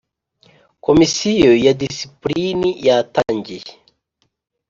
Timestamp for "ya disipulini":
1.65-2.69